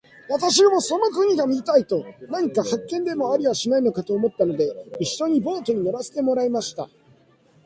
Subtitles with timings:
[0.29, 4.65] 私もその国が見たいのと、何か発見でもありはしないかと思ったので、
[4.99, 6.89] 一しょにそのボートに乗せてもらいました。